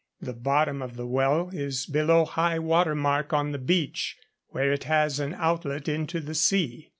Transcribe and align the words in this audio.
The 0.19 0.33
bottom 0.33 0.81
of 0.81 0.95
the 0.95 1.05
well 1.05 1.49
is 1.53 1.85
below 1.85 2.25
high 2.25 2.57
water 2.57 2.95
mark 2.95 3.33
on 3.33 3.51
the 3.51 3.59
beach, 3.59 4.17
where 4.47 4.73
it 4.73 4.85
has 4.85 5.19
an 5.19 5.35
outlet 5.35 5.87
into 5.87 6.19
the 6.19 6.33
sea. 6.33 6.89